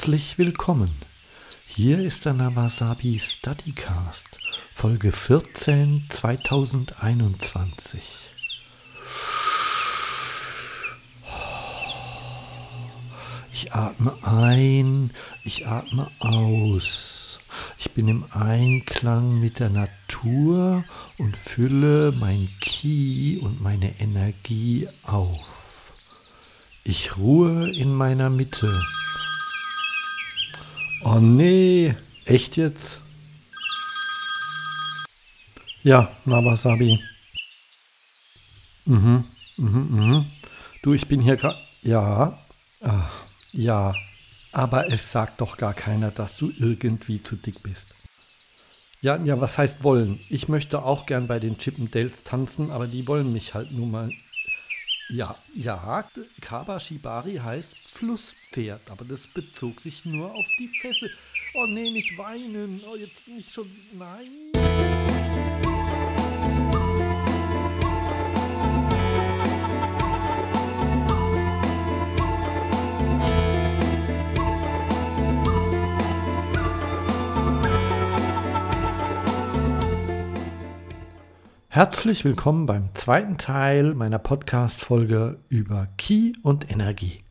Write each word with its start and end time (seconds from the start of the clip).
Herzlich 0.00 0.38
willkommen. 0.38 0.90
Hier 1.66 1.98
ist 1.98 2.24
der 2.24 2.32
Nawasabi 2.32 3.18
Studycast, 3.18 4.38
Folge 4.72 5.12
14 5.12 6.06
2021. 6.08 8.00
Ich 13.52 13.74
atme 13.74 14.16
ein, 14.22 15.10
ich 15.44 15.66
atme 15.66 16.10
aus. 16.20 17.38
Ich 17.78 17.90
bin 17.90 18.08
im 18.08 18.24
Einklang 18.32 19.38
mit 19.38 19.58
der 19.58 19.68
Natur 19.68 20.82
und 21.18 21.36
fülle 21.36 22.14
mein 22.18 22.48
Ki 22.62 23.38
und 23.42 23.60
meine 23.60 24.00
Energie 24.00 24.88
auf. 25.02 25.92
Ich 26.84 27.18
ruhe 27.18 27.70
in 27.70 27.92
meiner 27.92 28.30
Mitte. 28.30 28.72
Oh 31.02 31.18
nee, 31.18 31.94
echt 32.26 32.56
jetzt? 32.56 33.00
Ja, 35.82 36.10
Nawasabi. 36.26 37.00
Mhm, 38.84 39.24
mhm, 39.56 39.88
mhm. 39.90 40.26
Du, 40.82 40.92
ich 40.92 41.08
bin 41.08 41.20
hier 41.20 41.36
gerade. 41.36 41.58
Ja, 41.82 42.38
ach, 42.82 43.10
ja. 43.52 43.94
Aber 44.52 44.92
es 44.92 45.10
sagt 45.10 45.40
doch 45.40 45.56
gar 45.56 45.72
keiner, 45.72 46.10
dass 46.10 46.36
du 46.36 46.52
irgendwie 46.58 47.22
zu 47.22 47.36
dick 47.36 47.62
bist. 47.62 47.94
Ja, 49.00 49.16
ja, 49.16 49.40
was 49.40 49.56
heißt 49.56 49.82
wollen? 49.82 50.20
Ich 50.28 50.48
möchte 50.48 50.82
auch 50.82 51.06
gern 51.06 51.26
bei 51.28 51.38
den 51.38 51.56
Chippendales 51.56 52.24
tanzen, 52.24 52.70
aber 52.70 52.86
die 52.86 53.08
wollen 53.08 53.32
mich 53.32 53.54
halt 53.54 53.72
nun 53.72 53.90
mal 53.90 54.10
ja, 55.10 55.36
ja, 55.54 56.04
Kabashibari 56.40 57.34
heißt 57.34 57.76
Flusspferd, 57.88 58.90
aber 58.90 59.04
das 59.04 59.26
bezog 59.26 59.80
sich 59.80 60.04
nur 60.04 60.32
auf 60.32 60.46
die 60.58 60.68
Fessel. 60.80 61.10
Oh 61.54 61.66
nee, 61.66 61.90
nicht 61.90 62.16
weinen. 62.16 62.80
Oh, 62.88 62.96
jetzt 62.96 63.26
nicht 63.26 63.50
schon. 63.50 63.68
Nein. 63.98 64.59
Herzlich 81.72 82.24
willkommen 82.24 82.66
beim 82.66 82.88
zweiten 82.94 83.38
Teil 83.38 83.94
meiner 83.94 84.18
Podcast-Folge 84.18 85.38
über 85.48 85.86
Ki 85.98 86.32
und 86.42 86.68
Energie. 86.68 87.22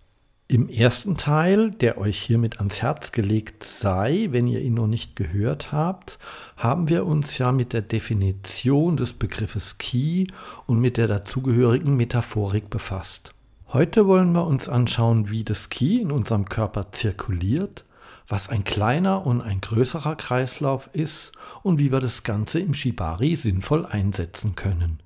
Im 0.47 0.69
ersten 0.69 1.17
Teil, 1.17 1.71
der 1.71 1.97
euch 1.97 2.17
hiermit 2.21 2.59
ans 2.59 2.81
Herz 2.81 3.11
gelegt 3.11 3.65
sei, 3.65 4.29
wenn 4.31 4.47
ihr 4.47 4.61
ihn 4.61 4.75
noch 4.75 4.87
nicht 4.87 5.17
gehört 5.17 5.73
habt, 5.73 6.19
haben 6.55 6.87
wir 6.87 7.05
uns 7.05 7.37
ja 7.37 7.51
mit 7.51 7.73
der 7.73 7.81
Definition 7.81 8.95
des 8.95 9.11
Begriffes 9.11 9.77
Ki 9.77 10.27
und 10.67 10.79
mit 10.79 10.95
der 10.95 11.09
dazugehörigen 11.09 11.97
Metaphorik 11.97 12.69
befasst. 12.69 13.31
Heute 13.67 14.07
wollen 14.07 14.31
wir 14.31 14.47
uns 14.47 14.69
anschauen, 14.69 15.29
wie 15.29 15.43
das 15.43 15.67
Ki 15.67 15.99
in 15.99 16.13
unserem 16.13 16.45
Körper 16.45 16.93
zirkuliert 16.93 17.83
was 18.29 18.47
ein 18.47 18.63
kleiner 18.63 19.25
und 19.25 19.41
ein 19.41 19.59
größerer 19.59 20.15
Kreislauf 20.15 20.89
ist 20.93 21.33
und 21.63 21.79
wie 21.79 21.91
wir 21.91 21.99
das 21.99 22.23
Ganze 22.23 22.59
im 22.59 22.73
Shibari 22.73 23.35
sinnvoll 23.35 23.85
einsetzen 23.85 24.55
können. 24.55 24.99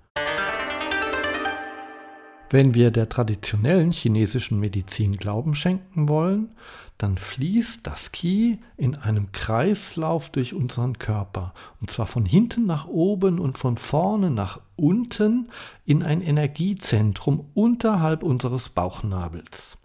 Wenn 2.49 2.75
wir 2.75 2.91
der 2.91 3.09
traditionellen 3.09 3.91
chinesischen 3.91 4.59
Medizin 4.59 5.17
Glauben 5.17 5.55
schenken 5.55 6.07
wollen, 6.07 6.51
dann 6.99 7.17
fließt 7.17 7.87
das 7.87 8.11
Qi 8.11 8.59
in 8.77 8.95
einem 8.95 9.31
Kreislauf 9.31 10.29
durch 10.29 10.53
unseren 10.53 10.99
Körper, 10.99 11.55
und 11.81 11.89
zwar 11.89 12.05
von 12.05 12.25
hinten 12.25 12.67
nach 12.67 12.85
oben 12.85 13.39
und 13.39 13.57
von 13.57 13.77
vorne 13.77 14.29
nach 14.29 14.61
unten 14.75 15.49
in 15.85 16.03
ein 16.03 16.21
Energiezentrum 16.21 17.49
unterhalb 17.55 18.21
unseres 18.21 18.69
Bauchnabels. 18.69 19.79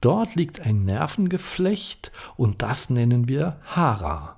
Dort 0.00 0.34
liegt 0.34 0.60
ein 0.60 0.84
Nervengeflecht 0.84 2.12
und 2.36 2.62
das 2.62 2.90
nennen 2.90 3.28
wir 3.28 3.60
Hara. 3.64 4.36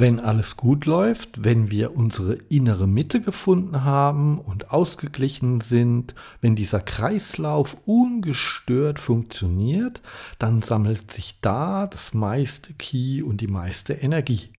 Wenn 0.00 0.20
alles 0.20 0.56
gut 0.56 0.86
läuft, 0.86 1.42
wenn 1.42 1.72
wir 1.72 1.96
unsere 1.96 2.34
innere 2.34 2.86
Mitte 2.86 3.20
gefunden 3.20 3.82
haben 3.82 4.38
und 4.38 4.70
ausgeglichen 4.70 5.60
sind, 5.60 6.14
wenn 6.40 6.54
dieser 6.54 6.80
Kreislauf 6.80 7.78
ungestört 7.84 9.00
funktioniert, 9.00 10.00
dann 10.38 10.62
sammelt 10.62 11.10
sich 11.10 11.40
da 11.40 11.88
das 11.88 12.14
meiste 12.14 12.74
Ki 12.74 13.24
und 13.24 13.40
die 13.40 13.48
meiste 13.48 13.94
Energie. 13.94 14.52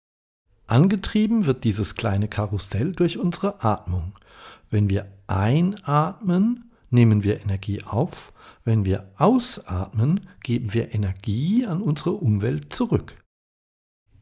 Angetrieben 0.66 1.46
wird 1.46 1.62
dieses 1.62 1.94
kleine 1.94 2.26
Karussell 2.26 2.90
durch 2.90 3.16
unsere 3.16 3.62
Atmung. 3.62 4.14
Wenn 4.70 4.90
wir 4.90 5.06
einatmen, 5.28 6.67
nehmen 6.90 7.24
wir 7.24 7.40
Energie 7.40 7.82
auf, 7.82 8.32
wenn 8.64 8.84
wir 8.84 9.10
ausatmen, 9.16 10.20
geben 10.42 10.74
wir 10.74 10.94
Energie 10.94 11.66
an 11.66 11.80
unsere 11.80 12.12
Umwelt 12.12 12.72
zurück. 12.72 13.14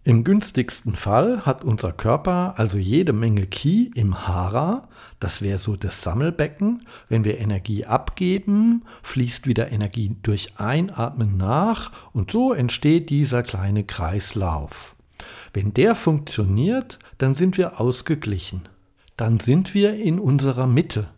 Im 0.06 0.22
günstigsten 0.22 0.94
Fall 0.94 1.44
hat 1.46 1.64
unser 1.64 1.90
Körper 1.90 2.54
also 2.58 2.78
jede 2.78 3.12
Menge 3.12 3.46
Ki 3.48 3.90
im 3.96 4.28
Hara, 4.28 4.88
das 5.18 5.42
wäre 5.42 5.58
so 5.58 5.74
das 5.74 6.00
Sammelbecken. 6.00 6.80
Wenn 7.08 7.24
wir 7.24 7.38
Energie 7.38 7.86
abgeben, 7.86 8.84
fließt 9.02 9.48
wieder 9.48 9.72
Energie 9.72 10.14
durch 10.22 10.60
Einatmen 10.60 11.36
nach 11.36 11.90
und 12.12 12.30
so 12.30 12.52
entsteht 12.52 13.10
dieser 13.10 13.42
kleine 13.42 13.82
Kreislauf. 13.82 14.94
Wenn 15.52 15.74
der 15.74 15.96
funktioniert, 15.96 17.00
dann 17.18 17.34
sind 17.34 17.58
wir 17.58 17.80
ausgeglichen. 17.80 18.68
Dann 19.16 19.40
sind 19.40 19.74
wir 19.74 19.96
in 19.96 20.20
unserer 20.20 20.68
Mitte. 20.68 21.08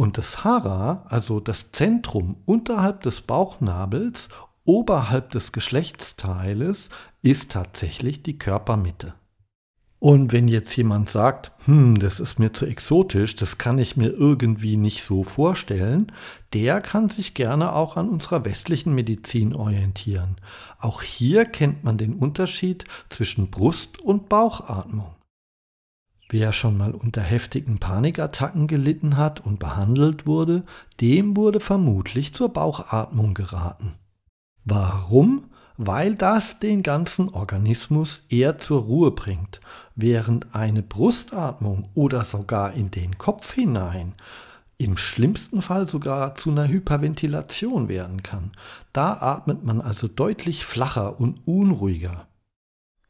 Und 0.00 0.16
das 0.16 0.44
Hara, 0.44 1.02
also 1.08 1.40
das 1.40 1.72
Zentrum 1.72 2.36
unterhalb 2.46 3.00
des 3.00 3.20
Bauchnabels, 3.20 4.28
oberhalb 4.64 5.30
des 5.30 5.50
Geschlechtsteiles, 5.50 6.90
ist 7.20 7.50
tatsächlich 7.50 8.22
die 8.22 8.38
Körpermitte. 8.38 9.14
Und 9.98 10.30
wenn 10.32 10.46
jetzt 10.46 10.76
jemand 10.76 11.10
sagt, 11.10 11.50
hm, 11.64 11.98
das 11.98 12.20
ist 12.20 12.38
mir 12.38 12.52
zu 12.52 12.64
exotisch, 12.64 13.34
das 13.34 13.58
kann 13.58 13.80
ich 13.80 13.96
mir 13.96 14.10
irgendwie 14.10 14.76
nicht 14.76 15.02
so 15.02 15.24
vorstellen, 15.24 16.12
der 16.52 16.80
kann 16.80 17.08
sich 17.08 17.34
gerne 17.34 17.72
auch 17.72 17.96
an 17.96 18.08
unserer 18.08 18.44
westlichen 18.44 18.94
Medizin 18.94 19.52
orientieren. 19.52 20.36
Auch 20.78 21.02
hier 21.02 21.44
kennt 21.44 21.82
man 21.82 21.98
den 21.98 22.14
Unterschied 22.14 22.84
zwischen 23.10 23.50
Brust- 23.50 24.00
und 24.00 24.28
Bauchatmung. 24.28 25.17
Wer 26.28 26.52
schon 26.52 26.76
mal 26.76 26.92
unter 26.94 27.22
heftigen 27.22 27.78
Panikattacken 27.78 28.66
gelitten 28.66 29.16
hat 29.16 29.40
und 29.40 29.58
behandelt 29.58 30.26
wurde, 30.26 30.64
dem 31.00 31.36
wurde 31.36 31.60
vermutlich 31.60 32.34
zur 32.34 32.50
Bauchatmung 32.50 33.34
geraten. 33.34 33.94
Warum? 34.64 35.44
Weil 35.78 36.14
das 36.14 36.58
den 36.58 36.82
ganzen 36.82 37.28
Organismus 37.28 38.24
eher 38.28 38.58
zur 38.58 38.82
Ruhe 38.82 39.12
bringt, 39.12 39.60
während 39.94 40.54
eine 40.54 40.82
Brustatmung 40.82 41.88
oder 41.94 42.24
sogar 42.24 42.72
in 42.74 42.90
den 42.90 43.16
Kopf 43.16 43.54
hinein 43.54 44.14
im 44.78 44.96
schlimmsten 44.96 45.60
Fall 45.60 45.88
sogar 45.88 46.36
zu 46.36 46.50
einer 46.50 46.68
Hyperventilation 46.68 47.88
werden 47.88 48.22
kann. 48.22 48.52
Da 48.92 49.14
atmet 49.14 49.64
man 49.64 49.80
also 49.80 50.06
deutlich 50.06 50.64
flacher 50.64 51.18
und 51.20 51.40
unruhiger. 51.46 52.27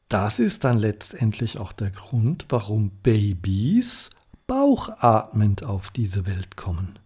Das 0.08 0.38
ist 0.38 0.64
dann 0.64 0.78
letztendlich 0.78 1.58
auch 1.58 1.72
der 1.72 1.90
Grund, 1.90 2.46
warum 2.48 2.90
Babys 3.02 4.08
bauchatmend 4.46 5.64
auf 5.64 5.90
diese 5.90 6.26
Welt 6.26 6.56
kommen. 6.56 6.98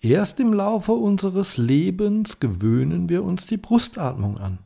Erst 0.00 0.40
im 0.40 0.52
Laufe 0.52 0.92
unseres 0.92 1.56
Lebens 1.56 2.40
gewöhnen 2.40 3.08
wir 3.08 3.22
uns 3.22 3.46
die 3.46 3.56
Brustatmung 3.56 4.38
an. 4.38 4.58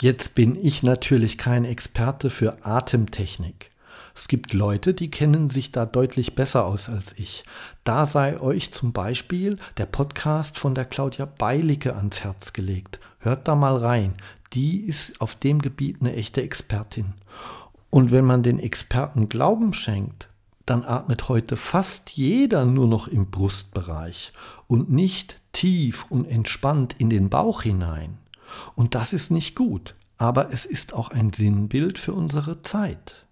Jetzt 0.00 0.34
bin 0.34 0.56
ich 0.56 0.82
natürlich 0.82 1.38
kein 1.38 1.64
Experte 1.64 2.30
für 2.30 2.66
Atemtechnik. 2.66 3.70
Es 4.14 4.26
gibt 4.26 4.52
Leute, 4.52 4.92
die 4.92 5.10
kennen 5.10 5.48
sich 5.48 5.70
da 5.70 5.86
deutlich 5.86 6.34
besser 6.34 6.66
aus 6.66 6.88
als 6.88 7.14
ich. 7.16 7.44
Da 7.84 8.04
sei 8.04 8.40
euch 8.40 8.72
zum 8.72 8.92
Beispiel 8.92 9.58
der 9.76 9.86
Podcast 9.86 10.58
von 10.58 10.74
der 10.74 10.84
Claudia 10.84 11.24
Beilicke 11.26 11.94
ans 11.94 12.24
Herz 12.24 12.52
gelegt. 12.52 12.98
Hört 13.20 13.46
da 13.46 13.54
mal 13.54 13.76
rein 13.76 14.14
die 14.54 14.80
ist 14.80 15.20
auf 15.20 15.34
dem 15.34 15.60
Gebiet 15.60 15.98
eine 16.00 16.14
echte 16.14 16.42
Expertin. 16.42 17.14
Und 17.90 18.10
wenn 18.10 18.24
man 18.24 18.42
den 18.42 18.58
Experten 18.58 19.28
Glauben 19.28 19.74
schenkt, 19.74 20.28
dann 20.66 20.84
atmet 20.84 21.28
heute 21.28 21.56
fast 21.56 22.10
jeder 22.10 22.64
nur 22.64 22.86
noch 22.86 23.08
im 23.08 23.30
Brustbereich 23.30 24.32
und 24.68 24.90
nicht 24.90 25.40
tief 25.52 26.06
und 26.08 26.26
entspannt 26.26 26.94
in 26.98 27.10
den 27.10 27.30
Bauch 27.30 27.62
hinein. 27.62 28.18
Und 28.74 28.94
das 28.94 29.12
ist 29.12 29.30
nicht 29.30 29.56
gut, 29.56 29.94
aber 30.18 30.52
es 30.52 30.64
ist 30.64 30.92
auch 30.92 31.10
ein 31.10 31.32
Sinnbild 31.32 31.98
für 31.98 32.12
unsere 32.12 32.62
Zeit. 32.62 33.26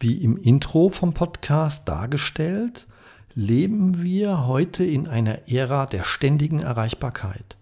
Wie 0.00 0.22
im 0.22 0.36
Intro 0.36 0.88
vom 0.88 1.12
Podcast 1.12 1.88
dargestellt, 1.88 2.86
leben 3.34 4.02
wir 4.02 4.46
heute 4.46 4.84
in 4.84 5.06
einer 5.06 5.48
Ära 5.48 5.86
der 5.86 6.04
ständigen 6.04 6.60
Erreichbarkeit. 6.60 7.57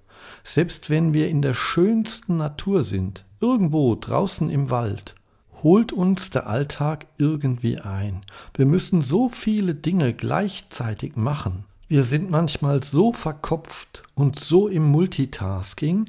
Selbst 0.48 0.90
wenn 0.90 1.12
wir 1.12 1.28
in 1.28 1.42
der 1.42 1.54
schönsten 1.54 2.36
Natur 2.36 2.84
sind, 2.84 3.24
irgendwo 3.40 3.96
draußen 3.96 4.48
im 4.48 4.70
Wald, 4.70 5.16
holt 5.64 5.92
uns 5.92 6.30
der 6.30 6.46
Alltag 6.46 7.08
irgendwie 7.18 7.80
ein. 7.80 8.20
Wir 8.54 8.64
müssen 8.64 9.02
so 9.02 9.28
viele 9.28 9.74
Dinge 9.74 10.14
gleichzeitig 10.14 11.16
machen. 11.16 11.64
Wir 11.88 12.04
sind 12.04 12.30
manchmal 12.30 12.84
so 12.84 13.12
verkopft 13.12 14.04
und 14.14 14.38
so 14.38 14.68
im 14.68 14.84
Multitasking, 14.84 16.04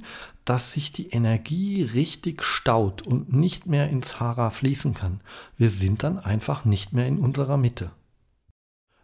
dass 0.46 0.74
sich 0.74 0.92
die 0.92 1.10
Energie 1.10 1.82
richtig 1.82 2.44
staut 2.44 3.02
und 3.02 3.34
nicht 3.34 3.66
mehr 3.66 3.90
ins 3.90 4.20
Hara 4.20 4.52
fließen 4.52 4.94
kann. 4.94 5.20
Wir 5.58 5.72
sind 5.72 6.04
dann 6.04 6.20
einfach 6.20 6.64
nicht 6.64 6.94
mehr 6.94 7.08
in 7.08 7.18
unserer 7.18 7.58
Mitte. 7.58 7.90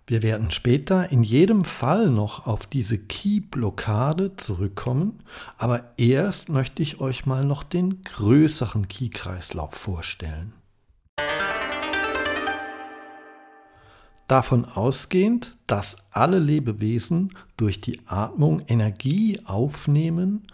Wir 0.05 0.21
werden 0.21 0.51
später 0.51 1.11
in 1.13 1.23
jedem 1.23 1.63
Fall 1.63 2.09
noch 2.09 2.45
auf 2.45 2.65
diese 2.65 2.97
Key-Blockade 2.97 4.35
zurückkommen, 4.35 5.19
aber 5.57 5.93
erst 5.95 6.49
möchte 6.49 6.81
ich 6.81 6.99
euch 6.99 7.25
mal 7.25 7.45
noch 7.45 7.63
den 7.63 8.01
größeren 8.01 8.89
Key-Kreislauf 8.89 9.73
vorstellen. 9.73 10.51
Davon 14.27 14.65
ausgehend, 14.65 15.55
dass 15.67 15.97
alle 16.11 16.39
Lebewesen 16.39 17.37
durch 17.55 17.79
die 17.79 18.01
Atmung 18.05 18.61
Energie 18.67 19.39
aufnehmen 19.45 20.47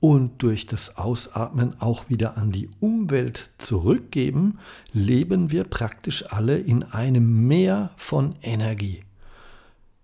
und 0.00 0.42
durch 0.42 0.66
das 0.66 0.96
Ausatmen 0.96 1.80
auch 1.80 2.08
wieder 2.08 2.36
an 2.36 2.52
die 2.52 2.68
Umwelt 2.80 3.50
zurückgeben, 3.58 4.58
leben 4.92 5.50
wir 5.50 5.64
praktisch 5.64 6.32
alle 6.32 6.58
in 6.58 6.82
einem 6.82 7.46
Meer 7.46 7.90
von 7.96 8.34
Energie. 8.42 9.04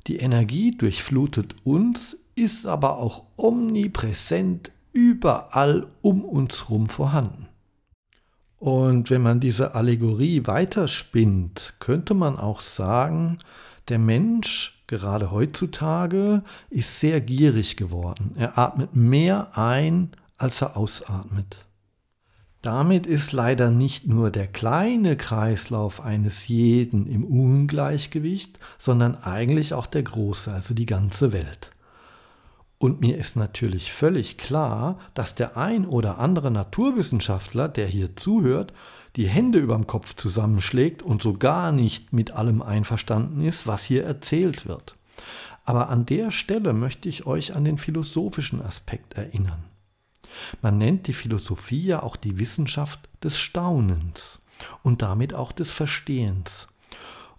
Die 0.07 0.19
Energie 0.19 0.77
durchflutet 0.77 1.55
uns, 1.65 2.19
ist 2.35 2.67
aber 2.67 2.99
auch 2.99 3.25
omnipräsent 3.37 4.71
überall 4.93 5.87
um 6.03 6.25
uns 6.25 6.65
herum 6.65 6.89
vorhanden. 6.89 7.49
Und 8.59 9.11
wenn 9.11 9.23
man 9.23 9.41
diese 9.41 9.75
Allegorie 9.75 10.43
weiterspinnt, 10.47 11.75
könnte 11.79 12.15
man 12.15 12.39
auch 12.39 12.61
sagen, 12.61 13.39
der 13.89 13.99
Mensch, 13.99 14.76
gerade 14.87 15.31
heutzutage, 15.31 16.43
ist 16.71 17.01
sehr 17.01 17.21
gierig 17.21 17.77
geworden. 17.77 18.33
Er 18.37 18.59
atmet 18.59 18.95
mehr 18.95 19.57
ein, 19.57 20.11
als 20.37 20.63
er 20.63 20.77
ausatmet. 20.77 21.67
Damit 22.63 23.07
ist 23.07 23.33
leider 23.33 23.71
nicht 23.71 24.09
nur 24.09 24.31
der 24.31 24.49
kleine 24.49 25.17
Kreislauf 25.17 26.01
eines 26.01 26.49
jeden 26.49 27.07
im 27.07 27.25
Ungleichgewicht, 27.25 28.59
sondern 28.77 29.15
eigentlich 29.15 29.73
auch 29.73 29.87
der 29.87 30.03
große, 30.03 30.53
also 30.53 30.75
die 30.75 30.87
ganze 30.87 31.33
Welt. 31.33 31.71
Und 32.79 33.01
mir 33.01 33.17
ist 33.17 33.37
natürlich 33.37 33.93
völlig 33.93 34.37
klar, 34.37 34.99
dass 35.15 35.35
der 35.35 35.57
ein 35.57 35.87
oder 35.87 36.19
andere 36.19 36.51
Naturwissenschaftler, 36.51 37.69
der 37.69 37.87
hier 37.87 38.17
zuhört, 38.17 38.73
die 39.17 39.29
Hände 39.29 39.59
überm 39.59 39.87
Kopf 39.87 40.15
zusammenschlägt 40.15 41.03
und 41.03 41.23
so 41.23 41.35
gar 41.35 41.73
nicht 41.73 42.13
mit 42.13 42.33
allem 42.33 42.63
einverstanden 42.63 43.41
ist, 43.43 43.67
was 43.67 43.83
hier 43.83 44.05
erzählt 44.05 44.67
wird. 44.67 44.97
Aber 45.65 45.89
an 45.89 46.07
der 46.07 46.31
Stelle 46.31 46.73
möchte 46.75 47.09
ich 47.09 47.27
euch 47.27 47.55
an 47.55 47.65
den 47.65 47.79
philosophischen 47.79 48.63
Aspekt 48.63 49.15
erinnern. 49.15 49.65
Man 50.61 50.79
nennt 50.79 51.07
die 51.07 51.15
Philosophie 51.15 51.83
ja 51.83 52.03
auch 52.03 52.17
die 52.17 52.39
Wissenschaft 52.39 53.09
des 53.23 53.39
Staunens 53.39 54.41
und 54.83 55.03
damit 55.03 55.35
auch 55.35 55.53
des 55.53 55.73
Verstehens. 55.73 56.69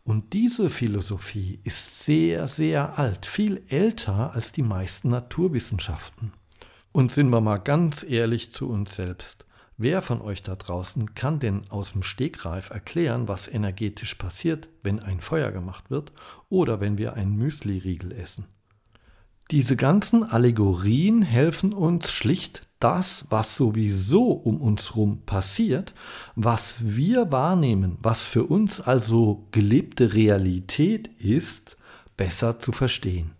Und 0.04 0.34
diese 0.34 0.70
Philosophie 0.70 1.60
ist 1.64 2.04
sehr, 2.04 2.48
sehr 2.48 2.98
alt, 2.98 3.26
viel 3.26 3.64
älter 3.68 4.34
als 4.34 4.52
die 4.52 4.62
meisten 4.64 5.10
Naturwissenschaften. 5.10 6.32
Und 6.92 7.12
sind 7.12 7.30
wir 7.30 7.42
mal 7.42 7.58
ganz 7.58 8.04
ehrlich 8.04 8.52
zu 8.52 8.68
uns 8.68 8.96
selbst. 8.96 9.46
Wer 9.80 10.02
von 10.02 10.22
euch 10.22 10.42
da 10.42 10.56
draußen 10.56 11.14
kann 11.14 11.40
denn 11.40 11.70
aus 11.70 11.92
dem 11.92 12.02
Stegreif 12.02 12.72
erklären, 12.72 13.28
was 13.28 13.48
energetisch 13.48 14.16
passiert, 14.16 14.70
wenn 14.82 15.00
ein 15.04 15.22
Feuer 15.22 15.52
gemacht 15.52 15.92
wird 15.92 16.12
oder 16.50 16.80
wenn 16.80 16.98
wir 16.98 17.14
einen 17.14 17.36
Müsli-Riegel 17.38 18.12
essen? 18.12 18.46
Diese 19.52 19.76
ganzen 19.76 20.24
Allegorien 20.24 21.22
helfen 21.22 21.74
uns 21.74 22.12
schlicht 22.12 22.68
das, 22.80 23.26
was 23.30 23.56
sowieso 23.56 24.32
um 24.32 24.62
uns 24.62 24.96
herum 24.96 25.22
passiert, 25.28 25.94
was 26.36 26.78
wir 26.80 27.32
wahrnehmen, 27.32 28.00
was 28.02 28.24
für 28.24 28.46
uns 28.46 28.82
also 28.82 29.48
gelebte 29.52 30.16
Realität 30.16 31.08
ist, 31.20 31.78
besser 32.18 32.58
zu 32.58 32.72
verstehen. 32.72 33.37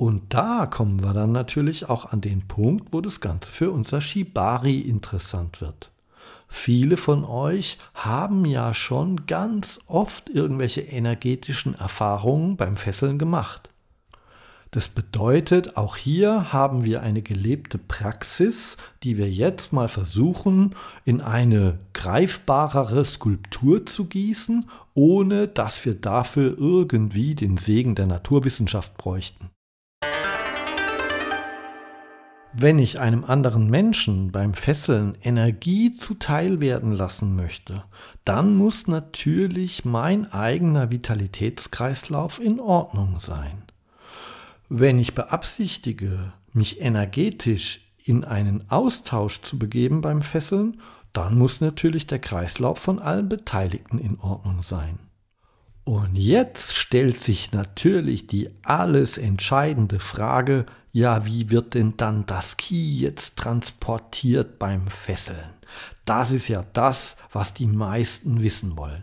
Und 0.00 0.32
da 0.32 0.64
kommen 0.64 1.02
wir 1.02 1.12
dann 1.12 1.30
natürlich 1.30 1.90
auch 1.90 2.10
an 2.10 2.22
den 2.22 2.48
Punkt, 2.48 2.94
wo 2.94 3.02
das 3.02 3.20
Ganze 3.20 3.52
für 3.52 3.70
unser 3.70 4.00
Shibari 4.00 4.80
interessant 4.80 5.60
wird. 5.60 5.90
Viele 6.48 6.96
von 6.96 7.22
euch 7.22 7.76
haben 7.92 8.46
ja 8.46 8.72
schon 8.72 9.26
ganz 9.26 9.78
oft 9.86 10.30
irgendwelche 10.30 10.80
energetischen 10.80 11.74
Erfahrungen 11.74 12.56
beim 12.56 12.78
Fesseln 12.78 13.18
gemacht. 13.18 13.68
Das 14.70 14.88
bedeutet, 14.88 15.76
auch 15.76 15.96
hier 15.96 16.50
haben 16.50 16.86
wir 16.86 17.02
eine 17.02 17.20
gelebte 17.20 17.76
Praxis, 17.76 18.78
die 19.02 19.18
wir 19.18 19.30
jetzt 19.30 19.74
mal 19.74 19.90
versuchen, 19.90 20.74
in 21.04 21.20
eine 21.20 21.78
greifbarere 21.92 23.04
Skulptur 23.04 23.84
zu 23.84 24.06
gießen, 24.06 24.66
ohne 24.94 25.46
dass 25.46 25.84
wir 25.84 25.94
dafür 25.94 26.56
irgendwie 26.56 27.34
den 27.34 27.58
Segen 27.58 27.94
der 27.94 28.06
Naturwissenschaft 28.06 28.96
bräuchten. 28.96 29.50
Wenn 32.52 32.80
ich 32.80 32.98
einem 32.98 33.24
anderen 33.24 33.70
Menschen 33.70 34.32
beim 34.32 34.54
Fesseln 34.54 35.16
Energie 35.22 35.92
zuteil 35.92 36.58
werden 36.58 36.92
lassen 36.92 37.36
möchte, 37.36 37.84
dann 38.24 38.56
muss 38.56 38.88
natürlich 38.88 39.84
mein 39.84 40.30
eigener 40.32 40.90
Vitalitätskreislauf 40.90 42.40
in 42.40 42.58
Ordnung 42.58 43.20
sein. 43.20 43.62
Wenn 44.68 44.98
ich 44.98 45.14
beabsichtige, 45.14 46.32
mich 46.52 46.80
energetisch 46.80 47.92
in 48.04 48.24
einen 48.24 48.68
Austausch 48.68 49.42
zu 49.42 49.56
begeben 49.56 50.00
beim 50.00 50.20
Fesseln, 50.20 50.80
dann 51.12 51.38
muss 51.38 51.60
natürlich 51.60 52.08
der 52.08 52.18
Kreislauf 52.18 52.78
von 52.78 52.98
allen 52.98 53.28
Beteiligten 53.28 53.98
in 53.98 54.18
Ordnung 54.18 54.64
sein. 54.64 54.98
Und 55.90 56.14
jetzt 56.14 56.76
stellt 56.76 57.18
sich 57.18 57.50
natürlich 57.50 58.28
die 58.28 58.48
alles 58.62 59.18
entscheidende 59.18 59.98
Frage, 59.98 60.64
ja, 60.92 61.26
wie 61.26 61.50
wird 61.50 61.74
denn 61.74 61.96
dann 61.96 62.26
das 62.26 62.56
Key 62.56 62.94
jetzt 62.94 63.34
transportiert 63.34 64.60
beim 64.60 64.86
Fesseln? 64.86 65.50
Das 66.04 66.30
ist 66.30 66.46
ja 66.46 66.64
das, 66.74 67.16
was 67.32 67.54
die 67.54 67.66
meisten 67.66 68.40
wissen 68.40 68.78
wollen. 68.78 69.02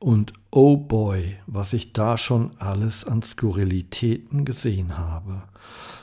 Und 0.00 0.32
oh 0.50 0.76
boy, 0.76 1.36
was 1.46 1.72
ich 1.72 1.92
da 1.92 2.16
schon 2.16 2.50
alles 2.58 3.04
an 3.04 3.22
Skurrilitäten 3.22 4.44
gesehen 4.44 4.98
habe. 4.98 5.44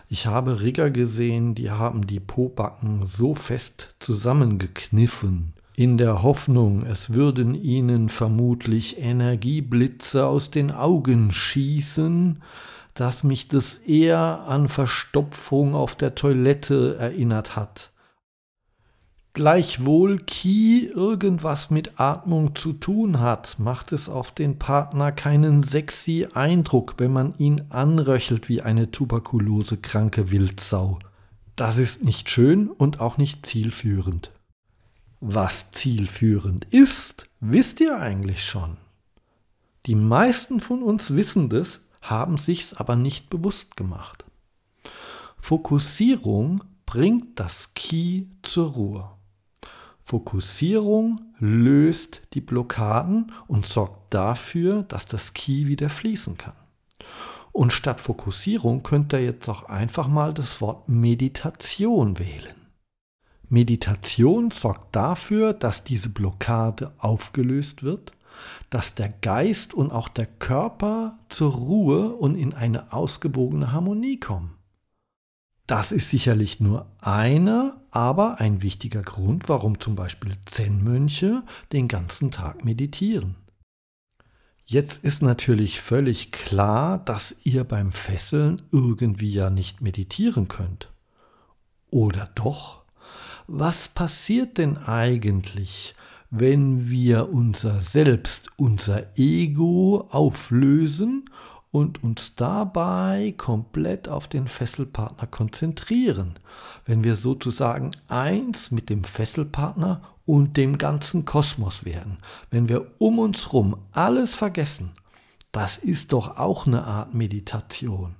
Ich 0.08 0.28
habe 0.28 0.62
Rigger 0.62 0.92
gesehen, 0.92 1.56
die 1.56 1.72
haben 1.72 2.08
die 2.08 2.22
Pobacken 2.22 3.06
so 3.06 3.36
fest 3.36 3.96
zusammengekniffen, 4.00 5.55
in 5.78 5.98
der 5.98 6.24
Hoffnung, 6.24 6.86
es 6.86 7.14
würden 7.14 7.54
ihnen 7.54 8.10
vermutlich 8.10 8.98
Energieblitze 8.98 10.26
aus 10.26 10.50
den 10.50 10.72
Augen 10.72 11.32
schießen, 11.32 12.42
dass 12.94 13.26
mich 13.26 13.50
das 13.50 13.80
eher 13.80 14.46
an 14.48 14.70
Verstopfung 14.70 15.76
auf 15.76 15.96
der 15.96 16.16
Toilette 16.16 16.96
erinnert 16.98 17.58
hat. 17.58 17.92
Gleichwohl 19.34 20.20
Ki 20.20 20.88
irgendwas 20.88 21.70
mit 21.70 22.00
Atmung 22.00 22.56
zu 22.56 22.72
tun 22.72 23.20
hat, 23.20 23.60
macht 23.60 23.92
es 23.92 24.08
auf 24.08 24.32
den 24.32 24.58
Partner 24.58 25.12
keinen 25.12 25.62
sexy 25.62 26.26
Eindruck, 26.34 26.96
wenn 27.00 27.12
man 27.12 27.34
ihn 27.38 27.66
anröchelt 27.68 28.48
wie 28.48 28.62
eine 28.62 28.92
tuberkulose 28.92 29.76
kranke 29.76 30.32
Wildsau. 30.32 31.00
Das 31.58 31.78
ist 31.78 32.06
nicht 32.06 32.30
schön 32.30 32.70
und 32.70 33.02
auch 33.02 33.18
nicht 33.18 33.46
zielführend. 33.46 34.32
Was 35.28 35.72
zielführend 35.72 36.66
ist, 36.66 37.28
wisst 37.40 37.80
ihr 37.80 37.98
eigentlich 37.98 38.46
schon. 38.46 38.78
Die 39.88 39.96
meisten 39.96 40.60
von 40.60 40.84
uns 40.84 41.16
wissen 41.16 41.50
das, 41.50 41.82
haben 42.04 42.38
sich's 42.38 42.76
aber 42.76 42.96
nicht 42.96 43.32
bewusst 43.32 43.76
gemacht. 43.76 44.24
Fokussierung 45.36 46.64
bringt 46.86 47.40
das 47.40 47.74
Ki 47.74 48.30
zur 48.44 48.74
Ruhe. 48.74 49.10
Fokussierung 50.04 51.20
löst 51.40 52.22
die 52.36 52.42
Blockaden 52.42 53.32
und 53.48 53.66
sorgt 53.66 54.14
dafür, 54.14 54.84
dass 54.84 55.08
das 55.08 55.34
Ki 55.34 55.66
wieder 55.66 55.90
fließen 55.90 56.38
kann. 56.38 56.54
Und 57.52 57.74
statt 57.74 58.00
Fokussierung 58.00 58.84
könnt 58.84 59.12
ihr 59.12 59.24
jetzt 59.24 59.50
auch 59.50 59.64
einfach 59.64 60.08
mal 60.08 60.36
das 60.36 60.62
Wort 60.62 60.88
Meditation 60.88 62.20
wählen. 62.20 62.55
Meditation 63.50 64.52
sorgt 64.52 64.96
dafür, 64.96 65.54
dass 65.54 65.84
diese 65.84 66.10
Blockade 66.10 66.94
aufgelöst 66.98 67.84
wird 67.84 68.14
dass 68.70 68.96
der 68.96 69.10
Geist 69.10 69.74
und 69.74 69.92
auch 69.92 70.08
der 70.08 70.26
Körper 70.26 71.20
zur 71.30 71.54
Ruhe 71.54 72.16
und 72.16 72.36
in 72.36 72.54
eine 72.54 72.94
ausgewogene 72.94 73.72
Harmonie 73.72 74.20
kommen. 74.20 74.56
Das 75.68 75.92
ist 75.92 76.10
sicherlich 76.10 76.60
nur 76.60 76.92
einer, 77.00 77.82
aber 77.90 78.40
ein 78.40 78.62
wichtiger 78.62 79.02
Grund, 79.02 79.50
warum 79.50 79.80
zum 79.80 79.96
Beispiel 79.96 80.34
Zen-Mönche 80.46 81.44
den 81.72 81.88
ganzen 81.88 82.30
Tag 82.30 82.64
meditieren. 82.64 83.36
Jetzt 84.64 85.04
ist 85.04 85.22
natürlich 85.22 85.80
völlig 85.80 86.32
klar, 86.32 86.98
dass 87.00 87.36
ihr 87.44 87.64
beim 87.64 87.92
Fesseln 87.92 88.62
irgendwie 88.72 89.32
ja 89.32 89.50
nicht 89.50 89.82
meditieren 89.82 90.48
könnt. 90.48 90.92
Oder 91.90 92.30
doch? 92.36 92.85
Was 93.48 93.88
passiert 93.88 94.58
denn 94.58 94.78
eigentlich, 94.78 95.94
wenn 96.32 96.90
wir 96.90 97.32
unser 97.32 97.82
Selbst, 97.82 98.50
unser 98.58 99.18
Ego 99.18 100.08
auflösen 100.10 101.30
und 101.72 102.04
uns 102.04 102.36
dabei 102.36 103.36
komplett 103.38 104.10
auf 104.10 104.28
den 104.28 104.48
Fesselpartner 104.48 105.28
konzentrieren, 105.28 106.40
wenn 106.86 107.04
wir 107.04 107.16
sozusagen 107.16 107.92
eins 108.08 108.72
mit 108.72 108.90
dem 108.90 109.04
Fesselpartner 109.04 110.02
und 110.26 110.58
dem 110.58 110.80
ganzen 110.80 111.26
Kosmos 111.26 111.86
werden, 111.86 112.18
wenn 112.50 112.68
wir 112.68 112.94
um 112.98 113.20
uns 113.20 113.54
rum 113.54 113.78
alles 113.92 114.34
vergessen, 114.34 114.92
das 115.52 115.78
ist 115.78 116.14
doch 116.14 116.40
auch 116.40 116.66
eine 116.66 116.84
Art 116.84 117.14
Meditation. 117.14 118.16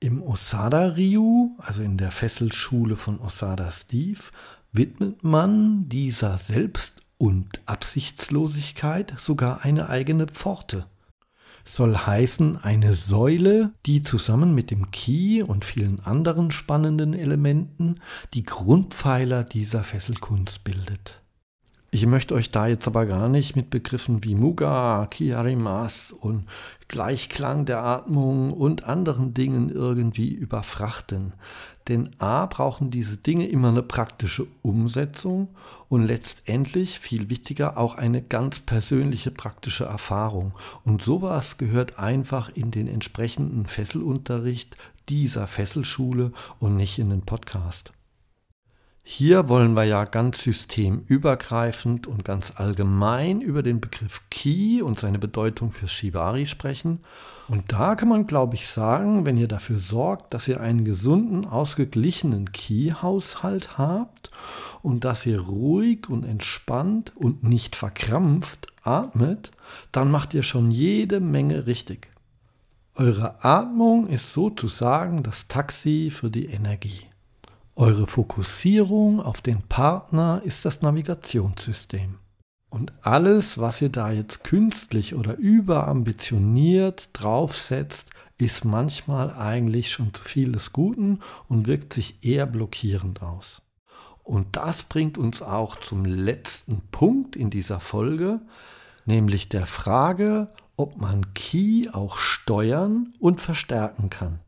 Im 0.00 0.22
Osada 0.22 0.88
Ryu, 0.88 1.56
also 1.58 1.82
in 1.82 1.96
der 1.96 2.10
Fesselschule 2.10 2.96
von 2.96 3.20
Osada 3.20 3.70
Steve, 3.70 4.20
widmet 4.72 5.24
man 5.24 5.88
dieser 5.88 6.38
Selbst- 6.38 7.00
und 7.16 7.60
Absichtslosigkeit 7.66 9.14
sogar 9.18 9.64
eine 9.64 9.88
eigene 9.88 10.26
Pforte 10.26 10.86
soll 11.68 11.96
heißen 11.96 12.56
eine 12.56 12.94
Säule, 12.94 13.72
die 13.86 14.02
zusammen 14.02 14.54
mit 14.54 14.70
dem 14.70 14.90
Ki 14.90 15.42
und 15.42 15.64
vielen 15.64 16.00
anderen 16.00 16.50
spannenden 16.50 17.14
Elementen 17.14 17.96
die 18.34 18.42
Grundpfeiler 18.42 19.44
dieser 19.44 19.84
Fesselkunst 19.84 20.64
bildet. 20.64 21.22
Ich 21.90 22.04
möchte 22.04 22.34
euch 22.34 22.50
da 22.50 22.66
jetzt 22.66 22.86
aber 22.86 23.06
gar 23.06 23.28
nicht 23.28 23.56
mit 23.56 23.70
Begriffen 23.70 24.22
wie 24.22 24.34
Muga, 24.34 25.06
Kiarimas 25.10 26.12
und 26.12 26.44
Gleichklang 26.86 27.64
der 27.64 27.82
Atmung 27.82 28.50
und 28.50 28.84
anderen 28.84 29.32
Dingen 29.32 29.70
irgendwie 29.70 30.34
überfrachten. 30.34 31.32
Denn 31.88 32.10
a 32.18 32.44
brauchen 32.44 32.90
diese 32.90 33.16
Dinge 33.16 33.48
immer 33.48 33.70
eine 33.70 33.82
praktische 33.82 34.46
Umsetzung 34.60 35.48
und 35.88 36.04
letztendlich, 36.04 36.98
viel 37.00 37.30
wichtiger, 37.30 37.78
auch 37.78 37.94
eine 37.94 38.20
ganz 38.20 38.60
persönliche 38.60 39.30
praktische 39.30 39.86
Erfahrung. 39.86 40.52
Und 40.84 41.02
sowas 41.02 41.56
gehört 41.56 41.98
einfach 41.98 42.50
in 42.54 42.70
den 42.70 42.86
entsprechenden 42.86 43.64
Fesselunterricht 43.64 44.76
dieser 45.08 45.46
Fesselschule 45.46 46.32
und 46.60 46.76
nicht 46.76 46.98
in 46.98 47.08
den 47.08 47.22
Podcast. 47.22 47.94
Hier 49.10 49.48
wollen 49.48 49.72
wir 49.72 49.84
ja 49.84 50.04
ganz 50.04 50.42
systemübergreifend 50.42 52.06
und 52.06 52.26
ganz 52.26 52.52
allgemein 52.56 53.40
über 53.40 53.62
den 53.62 53.80
Begriff 53.80 54.20
Ki 54.28 54.82
und 54.82 55.00
seine 55.00 55.18
Bedeutung 55.18 55.72
für 55.72 55.88
Shibari 55.88 56.44
sprechen. 56.44 57.00
Und 57.48 57.72
da 57.72 57.94
kann 57.94 58.10
man, 58.10 58.26
glaube 58.26 58.54
ich, 58.54 58.68
sagen, 58.68 59.24
wenn 59.24 59.38
ihr 59.38 59.48
dafür 59.48 59.78
sorgt, 59.80 60.34
dass 60.34 60.46
ihr 60.46 60.60
einen 60.60 60.84
gesunden, 60.84 61.46
ausgeglichenen 61.46 62.52
Ki-Haushalt 62.52 63.78
habt 63.78 64.30
und 64.82 65.04
dass 65.04 65.24
ihr 65.24 65.40
ruhig 65.40 66.10
und 66.10 66.24
entspannt 66.24 67.12
und 67.16 67.42
nicht 67.42 67.76
verkrampft 67.76 68.66
atmet, 68.82 69.52
dann 69.90 70.10
macht 70.10 70.34
ihr 70.34 70.42
schon 70.42 70.70
jede 70.70 71.20
Menge 71.20 71.66
richtig. 71.66 72.10
Eure 72.94 73.42
Atmung 73.42 74.06
ist 74.06 74.34
sozusagen 74.34 75.22
das 75.22 75.48
Taxi 75.48 76.10
für 76.12 76.28
die 76.28 76.44
Energie. 76.44 77.07
Eure 77.80 78.08
Fokussierung 78.08 79.20
auf 79.20 79.40
den 79.40 79.62
Partner 79.62 80.42
ist 80.44 80.64
das 80.64 80.82
Navigationssystem. 80.82 82.18
Und 82.70 82.92
alles, 83.02 83.58
was 83.58 83.80
ihr 83.80 83.88
da 83.88 84.10
jetzt 84.10 84.42
künstlich 84.42 85.14
oder 85.14 85.36
überambitioniert 85.36 87.08
draufsetzt, 87.12 88.10
ist 88.36 88.64
manchmal 88.64 89.32
eigentlich 89.32 89.92
schon 89.92 90.12
zu 90.12 90.24
viel 90.24 90.50
des 90.50 90.72
Guten 90.72 91.20
und 91.48 91.68
wirkt 91.68 91.92
sich 91.92 92.24
eher 92.24 92.46
blockierend 92.46 93.22
aus. 93.22 93.62
Und 94.24 94.56
das 94.56 94.82
bringt 94.82 95.16
uns 95.16 95.40
auch 95.40 95.76
zum 95.78 96.04
letzten 96.04 96.80
Punkt 96.90 97.36
in 97.36 97.48
dieser 97.48 97.78
Folge, 97.78 98.40
nämlich 99.04 99.50
der 99.50 99.66
Frage, 99.66 100.48
ob 100.74 100.96
man 100.96 101.32
Key 101.32 101.88
auch 101.92 102.16
steuern 102.16 103.14
und 103.20 103.40
verstärken 103.40 104.10
kann. 104.10 104.40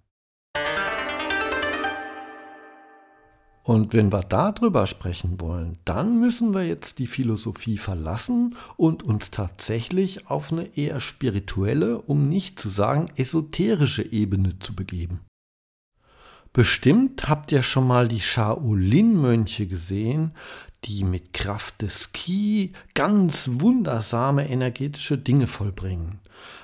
Und 3.63 3.93
wenn 3.93 4.11
wir 4.13 4.23
darüber 4.23 4.87
sprechen 4.87 5.41
wollen, 5.41 5.79
dann 5.85 6.19
müssen 6.19 6.55
wir 6.55 6.67
jetzt 6.67 6.99
die 6.99 7.07
Philosophie 7.07 7.79
verlassen 7.79 8.57
und 8.77 9.03
uns 9.03 9.31
tatsächlich 9.31 10.29
auf 10.31 10.51
eine 10.51 10.77
eher 10.77 11.01
spirituelle, 11.01 12.01
um 12.01 12.29
nicht 12.29 12.59
zu 12.59 12.69
sagen 12.69 13.11
esoterische 13.17 14.03
Ebene 14.03 14.59
zu 14.59 14.75
begeben. 14.75 15.21
Bestimmt 16.53 17.29
habt 17.29 17.53
ihr 17.53 17.63
schon 17.63 17.87
mal 17.87 18.09
die 18.09 18.21
Shaolin-Mönche 18.21 19.69
gesehen, 19.69 20.33
die 20.85 21.05
mit 21.05 21.33
Kraft 21.33 21.83
des 21.83 22.11
Ki 22.13 22.73
ganz 22.95 23.49
wundersame 23.53 24.49
energetische 24.49 25.17
Dinge 25.17 25.47
vollbringen. 25.47 26.19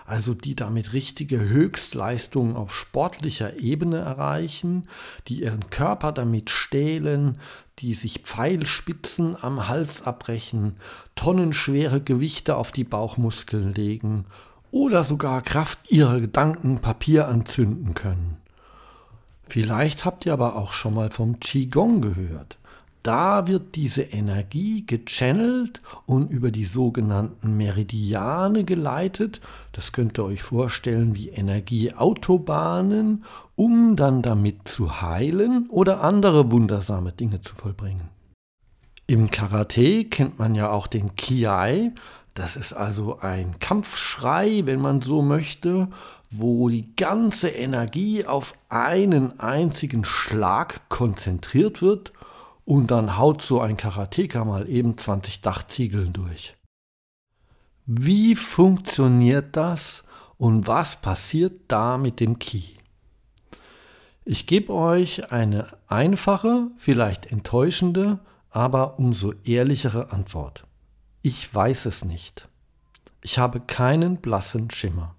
Also 0.05 0.35
die 0.35 0.57
damit 0.57 0.93
richtige 0.93 1.39
Höchstleistungen 1.39 2.57
auf 2.57 2.75
sportlicher 2.75 3.59
Ebene 3.59 3.99
erreichen, 3.99 4.89
die 5.29 5.43
ihren 5.43 5.71
Körper 5.71 6.11
damit 6.11 6.51
stählen, 6.51 7.39
die 7.79 7.95
sich 7.95 8.21
Pfeilspitzen 8.21 9.37
am 9.41 9.69
Hals 9.69 10.03
abbrechen, 10.03 10.77
tonnenschwere 11.15 12.01
Gewichte 12.01 12.57
auf 12.57 12.73
die 12.73 12.85
Bauchmuskeln 12.85 13.73
legen 13.75 14.25
oder 14.73 15.05
sogar 15.05 15.43
Kraft 15.43 15.93
ihrer 15.93 16.21
Gedanken 16.21 16.81
Papier 16.81 17.29
anzünden 17.29 17.95
können. 17.95 18.39
Vielleicht 19.49 20.05
habt 20.05 20.27
ihr 20.27 20.33
aber 20.33 20.57
auch 20.57 20.73
schon 20.73 20.95
mal 20.95 21.11
vom 21.11 21.41
Qigong 21.41 22.01
gehört. 22.01 22.59
Da 23.07 23.47
wird 23.47 23.77
diese 23.77 24.03
Energie 24.03 24.85
gechannelt 24.85 25.81
und 26.07 26.29
über 26.29 26.51
die 26.51 26.65
sogenannten 26.65 27.57
Meridiane 27.57 28.65
geleitet. 28.65 29.41
Das 29.71 29.93
könnt 29.93 30.19
ihr 30.19 30.25
euch 30.25 30.43
vorstellen 30.43 31.15
wie 31.15 31.29
Energieautobahnen, 31.29 33.25
um 33.55 33.95
dann 33.95 34.23
damit 34.23 34.67
zu 34.67 35.03
heilen 35.03 35.69
oder 35.71 36.03
andere 36.03 36.51
wundersame 36.51 37.13
Dinge 37.13 37.41
zu 37.43 37.55
vollbringen. 37.55 38.09
Im 39.07 39.31
Karate 39.31 40.07
kennt 40.07 40.41
man 40.41 40.57
ja 40.57 40.71
auch 40.71 40.89
den 40.89 41.15
Kiai. 41.15 41.93
Das 42.35 42.57
ist 42.57 42.73
also 42.73 43.21
ein 43.21 43.61
Kampfschrei, 43.61 44.63
wenn 44.65 44.81
man 44.81 45.01
so 45.01 45.23
möchte, 45.23 45.87
wo 46.39 46.69
die 46.69 46.95
ganze 46.97 47.49
Energie 47.49 48.25
auf 48.25 48.55
einen 48.69 49.41
einzigen 49.41 50.05
Schlag 50.05 50.89
konzentriert 50.89 51.83
wird 51.83 52.13
und 52.65 52.91
dann 52.91 53.17
haut 53.17 53.43
so 53.43 53.61
ein 53.61 53.77
Karateka 53.77 54.45
mal 54.45 54.69
eben 54.69 54.99
20 54.99 55.41
Dachziegeln 55.41 56.13
durch. 56.13 56.55
Wie 57.87 58.35
funktioniert 58.35 59.57
das 59.57 60.05
und 60.39 60.67
was 60.67 61.01
passiert 61.01 61.63
da 61.69 61.99
mit 61.99 62.21
dem 62.21 62.39
Ki? 62.39 62.77
Ich 64.25 64.49
gebe 64.49 64.75
euch 64.75 65.31
eine 65.31 65.69
einfache, 65.87 66.67
vielleicht 66.77 67.27
enttäuschende, 67.27 68.19
aber 68.51 68.99
umso 68.99 69.33
ehrlichere 69.45 70.11
Antwort. 70.11 70.67
Ich 71.23 71.55
weiß 71.55 71.87
es 71.87 72.05
nicht. 72.05 72.49
Ich 73.23 73.39
habe 73.39 73.61
keinen 73.61 74.17
blassen 74.17 74.71
Schimmer. 74.71 75.15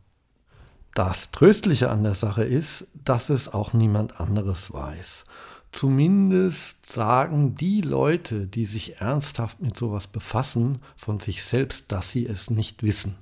Das 0.98 1.30
Tröstliche 1.30 1.92
an 1.92 2.02
der 2.02 2.16
Sache 2.16 2.44
ist, 2.44 2.88
dass 3.06 3.30
es 3.30 3.54
auch 3.54 3.72
niemand 3.72 4.20
anderes 4.20 4.74
weiß. 4.74 5.26
Zumindest 5.72 6.92
sagen 6.92 7.54
die 7.54 7.82
Leute, 7.82 8.48
die 8.48 8.66
sich 8.66 9.00
ernsthaft 9.00 9.62
mit 9.62 9.78
sowas 9.78 10.08
befassen, 10.08 10.80
von 10.96 11.20
sich 11.20 11.44
selbst, 11.44 11.92
dass 11.92 12.10
sie 12.10 12.26
es 12.26 12.50
nicht 12.50 12.82
wissen. 12.82 13.16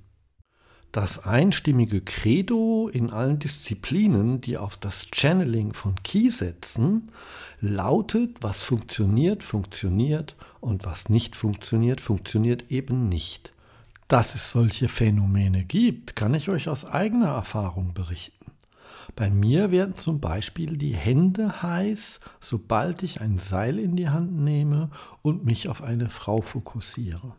Das 0.93 1.25
einstimmige 1.25 1.99
Credo 1.99 2.87
in 2.87 3.09
allen 3.09 3.39
Disziplinen, 3.39 4.39
die 4.39 4.57
auf 4.57 4.77
das 4.77 5.07
Channeling 5.13 5.73
von 5.73 5.95
Key 6.01 6.29
setzen, 6.29 7.11
lautet, 7.59 8.37
was 8.39 8.61
funktioniert, 8.61 9.43
funktioniert 9.43 10.37
und 10.61 10.85
was 10.85 11.09
nicht 11.09 11.35
funktioniert, 11.35 11.99
funktioniert 11.99 12.71
eben 12.71 13.09
nicht. 13.09 13.51
Dass 14.07 14.35
es 14.35 14.51
solche 14.51 14.87
Phänomene 14.87 15.63
gibt, 15.63 16.15
kann 16.15 16.35
ich 16.35 16.49
euch 16.49 16.69
aus 16.69 16.85
eigener 16.85 17.29
Erfahrung 17.29 17.93
berichten. 17.95 18.51
Bei 19.15 19.29
mir 19.29 19.71
werden 19.71 19.97
zum 19.97 20.19
Beispiel 20.19 20.77
die 20.77 20.93
Hände 20.95 21.63
heiß, 21.63 22.19
sobald 22.39 23.01
ich 23.01 23.21
ein 23.21 23.39
Seil 23.39 23.79
in 23.79 23.95
die 23.95 24.09
Hand 24.09 24.33
nehme 24.33 24.91
und 25.21 25.45
mich 25.45 25.69
auf 25.69 25.81
eine 25.81 26.09
Frau 26.09 26.41
fokussiere. 26.41 27.33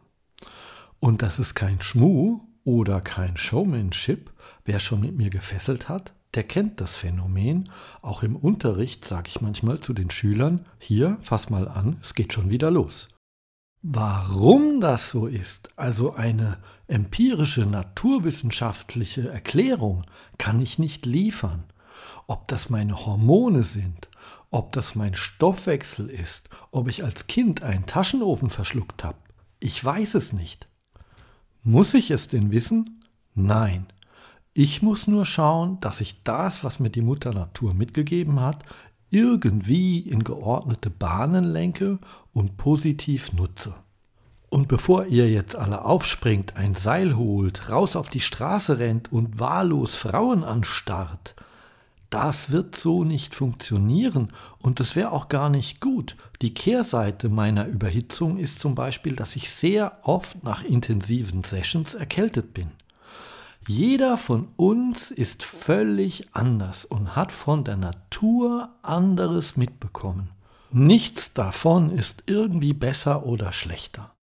Und 0.98 1.22
das 1.22 1.38
ist 1.38 1.54
kein 1.54 1.80
Schmuh 1.80 2.40
oder 2.64 3.00
kein 3.00 3.36
Showmanship. 3.36 4.32
Wer 4.64 4.80
schon 4.80 5.00
mit 5.00 5.16
mir 5.16 5.30
gefesselt 5.30 5.88
hat, 5.88 6.14
der 6.34 6.42
kennt 6.42 6.80
das 6.80 6.96
Phänomen. 6.96 7.64
Auch 8.02 8.22
im 8.22 8.34
Unterricht 8.34 9.04
sage 9.04 9.28
ich 9.28 9.40
manchmal 9.40 9.78
zu 9.78 9.92
den 9.92 10.10
Schülern, 10.10 10.64
hier, 10.78 11.18
fass 11.22 11.48
mal 11.48 11.68
an, 11.68 11.96
es 12.02 12.14
geht 12.14 12.32
schon 12.32 12.50
wieder 12.50 12.70
los. 12.70 13.08
Warum 13.88 14.80
das 14.80 15.10
so 15.10 15.28
ist, 15.28 15.68
also 15.78 16.12
eine 16.12 16.58
empirische 16.88 17.66
naturwissenschaftliche 17.66 19.28
Erklärung, 19.28 20.02
kann 20.38 20.60
ich 20.60 20.80
nicht 20.80 21.06
liefern. 21.06 21.62
Ob 22.26 22.48
das 22.48 22.68
meine 22.68 23.06
Hormone 23.06 23.62
sind, 23.62 24.08
ob 24.50 24.72
das 24.72 24.96
mein 24.96 25.14
Stoffwechsel 25.14 26.10
ist, 26.10 26.48
ob 26.72 26.88
ich 26.88 27.04
als 27.04 27.28
Kind 27.28 27.62
einen 27.62 27.86
Taschenofen 27.86 28.50
verschluckt 28.50 29.04
habe, 29.04 29.18
ich 29.60 29.84
weiß 29.84 30.16
es 30.16 30.32
nicht. 30.32 30.66
Muss 31.62 31.94
ich 31.94 32.10
es 32.10 32.26
denn 32.26 32.50
wissen? 32.50 32.98
Nein. 33.36 33.86
Ich 34.52 34.82
muss 34.82 35.06
nur 35.06 35.24
schauen, 35.26 35.78
dass 35.78 36.00
ich 36.00 36.24
das, 36.24 36.64
was 36.64 36.80
mir 36.80 36.90
die 36.90 37.02
Mutter 37.02 37.32
Natur 37.32 37.72
mitgegeben 37.72 38.40
hat, 38.40 38.64
irgendwie 39.10 40.00
in 40.00 40.24
geordnete 40.24 40.90
Bahnen 40.90 41.44
lenke 41.44 41.98
und 42.32 42.56
positiv 42.56 43.32
nutze. 43.32 43.74
Und 44.48 44.68
bevor 44.68 45.06
ihr 45.06 45.30
jetzt 45.30 45.56
alle 45.56 45.84
aufspringt, 45.84 46.56
ein 46.56 46.74
Seil 46.74 47.16
holt, 47.16 47.70
raus 47.70 47.96
auf 47.96 48.08
die 48.08 48.20
Straße 48.20 48.78
rennt 48.78 49.12
und 49.12 49.40
wahllos 49.40 49.94
Frauen 49.94 50.44
anstarrt, 50.44 51.34
das 52.10 52.50
wird 52.50 52.76
so 52.76 53.02
nicht 53.02 53.34
funktionieren 53.34 54.32
und 54.58 54.78
es 54.78 54.94
wäre 54.94 55.10
auch 55.10 55.28
gar 55.28 55.50
nicht 55.50 55.80
gut. 55.80 56.16
Die 56.40 56.54
Kehrseite 56.54 57.28
meiner 57.28 57.66
Überhitzung 57.66 58.38
ist 58.38 58.60
zum 58.60 58.76
Beispiel, 58.76 59.16
dass 59.16 59.34
ich 59.34 59.50
sehr 59.50 59.98
oft 60.02 60.44
nach 60.44 60.62
intensiven 60.62 61.42
Sessions 61.42 61.94
erkältet 61.94 62.54
bin. 62.54 62.70
Jeder 63.68 64.16
von 64.16 64.46
uns 64.54 65.10
ist 65.10 65.42
völlig 65.42 66.28
anders 66.32 66.84
und 66.84 67.16
hat 67.16 67.32
von 67.32 67.64
der 67.64 67.76
Natur 67.76 68.68
anderes 68.82 69.56
mitbekommen. 69.56 70.30
Nichts 70.70 71.34
davon 71.34 71.90
ist 71.90 72.22
irgendwie 72.26 72.74
besser 72.74 73.26
oder 73.26 73.52
schlechter. 73.52 74.14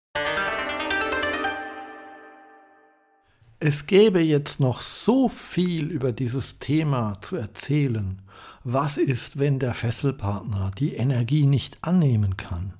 Es 3.60 3.86
gäbe 3.86 4.22
jetzt 4.22 4.62
noch 4.62 4.80
so 4.80 5.28
viel 5.28 5.92
über 5.92 6.14
dieses 6.14 6.60
Thema 6.60 7.16
zu 7.20 7.36
erzählen. 7.36 8.22
Was 8.64 8.96
ist, 8.96 9.40
wenn 9.40 9.60
der 9.60 9.74
Fesselpartner 9.74 10.72
die 10.78 10.94
Energie 10.94 11.48
nicht 11.48 11.80
annehmen 11.82 12.38
kann? 12.38 12.76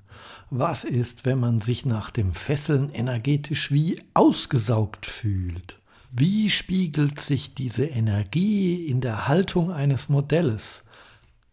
Was 0.48 0.84
ist, 0.84 1.26
wenn 1.26 1.40
man 1.40 1.60
sich 1.60 1.84
nach 1.84 2.10
dem 2.10 2.32
Fesseln 2.32 2.88
energetisch 2.88 3.70
wie 3.70 4.00
ausgesaugt 4.14 5.04
fühlt? 5.04 5.78
Wie 6.16 6.48
spiegelt 6.48 7.18
sich 7.18 7.56
diese 7.56 7.86
Energie 7.86 8.86
in 8.86 9.00
der 9.00 9.26
Haltung 9.26 9.72
eines 9.72 10.08
Modells? 10.08 10.84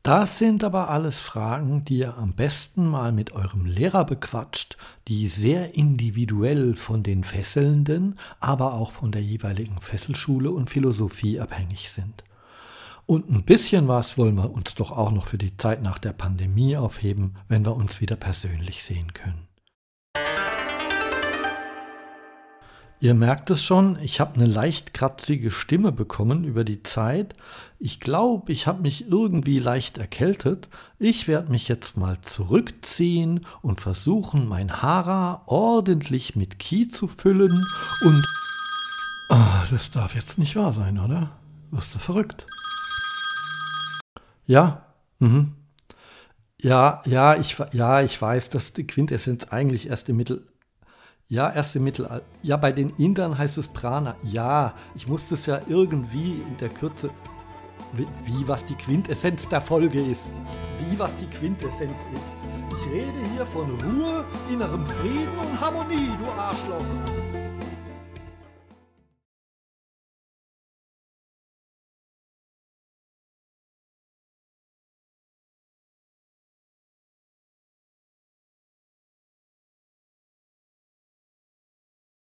Das 0.03 0.37
sind 0.37 0.63
aber 0.63 0.91
alles 0.91 1.19
Fragen, 1.19 1.83
die 1.83 1.97
ihr 1.97 2.15
am 2.15 2.33
besten 2.33 2.85
mal 2.85 3.11
mit 3.11 3.31
eurem 3.31 3.65
Lehrer 3.65 4.05
bequatscht, 4.05 4.77
die 5.07 5.29
sehr 5.29 5.73
individuell 5.73 6.75
von 6.75 7.01
den 7.01 7.23
Fesselnden, 7.23 8.19
aber 8.39 8.75
auch 8.75 8.91
von 8.91 9.11
der 9.11 9.23
jeweiligen 9.23 9.81
Fesselschule 9.81 10.51
und 10.51 10.69
Philosophie 10.69 11.39
abhängig 11.39 11.89
sind. 11.89 12.23
Und 13.07 13.31
ein 13.31 13.41
bisschen 13.41 13.87
was 13.87 14.19
wollen 14.19 14.35
wir 14.35 14.51
uns 14.51 14.75
doch 14.75 14.91
auch 14.91 15.09
noch 15.09 15.25
für 15.25 15.39
die 15.39 15.57
Zeit 15.57 15.81
nach 15.81 15.97
der 15.97 16.13
Pandemie 16.13 16.77
aufheben, 16.77 17.35
wenn 17.47 17.65
wir 17.65 17.75
uns 17.75 17.99
wieder 17.99 18.15
persönlich 18.15 18.83
sehen 18.83 19.11
können. 19.13 19.47
Ihr 23.03 23.15
merkt 23.15 23.49
es 23.49 23.63
schon, 23.63 23.97
ich 24.03 24.19
habe 24.19 24.35
eine 24.35 24.45
leicht 24.45 24.93
kratzige 24.93 25.49
Stimme 25.49 25.91
bekommen 25.91 26.43
über 26.43 26.63
die 26.63 26.83
Zeit. 26.83 27.33
Ich 27.79 27.99
glaube, 27.99 28.51
ich 28.51 28.67
habe 28.67 28.83
mich 28.83 29.07
irgendwie 29.07 29.57
leicht 29.57 29.97
erkältet. 29.97 30.69
Ich 30.99 31.27
werde 31.27 31.49
mich 31.49 31.67
jetzt 31.67 31.97
mal 31.97 32.21
zurückziehen 32.21 33.43
und 33.63 33.81
versuchen, 33.81 34.47
mein 34.47 34.83
Hara 34.83 35.41
ordentlich 35.47 36.35
mit 36.35 36.59
Ki 36.59 36.89
zu 36.89 37.07
füllen 37.07 37.65
und... 38.05 38.25
Oh, 39.31 39.65
das 39.71 39.89
darf 39.89 40.13
jetzt 40.13 40.37
nicht 40.37 40.55
wahr 40.55 40.71
sein, 40.71 40.99
oder? 40.99 41.31
Wirst 41.71 41.95
du 41.95 41.97
verrückt? 41.97 42.45
Ja, 44.45 44.85
mhm. 45.17 45.55
Ja, 46.61 47.01
ja, 47.07 47.35
ich, 47.35 47.57
ja, 47.71 48.03
ich 48.03 48.21
weiß, 48.21 48.49
dass 48.49 48.73
die 48.73 48.85
Quintessenz 48.85 49.45
eigentlich 49.45 49.89
erst 49.89 50.07
im 50.09 50.17
Mittel, 50.17 50.45
ja, 51.31 51.49
erst 51.49 51.77
im 51.77 51.85
Mittelalter. 51.85 52.25
Ja, 52.43 52.57
bei 52.57 52.73
den 52.73 52.91
Indern 52.97 53.37
heißt 53.37 53.57
es 53.57 53.69
Prana. 53.69 54.17
Ja, 54.21 54.73
ich 54.95 55.07
musste 55.07 55.35
es 55.35 55.45
ja 55.45 55.61
irgendwie 55.69 56.33
in 56.33 56.57
der 56.59 56.67
Kürze. 56.67 57.09
Wie, 57.93 58.05
wie, 58.25 58.47
was 58.49 58.65
die 58.65 58.75
Quintessenz 58.75 59.47
der 59.47 59.61
Folge 59.61 60.01
ist. 60.01 60.33
Wie 60.89 60.99
was 60.99 61.15
die 61.15 61.27
Quintessenz 61.27 61.93
ist. 62.13 62.75
Ich 62.75 62.91
rede 62.91 63.13
hier 63.33 63.45
von 63.45 63.69
Ruhe, 63.69 64.25
innerem 64.51 64.85
Frieden 64.85 65.37
und 65.39 65.61
Harmonie, 65.61 66.09
du 66.21 66.29
Arschloch. 66.31 67.30